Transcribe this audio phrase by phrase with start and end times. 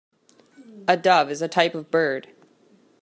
[0.87, 2.29] A Dove is a type of bird.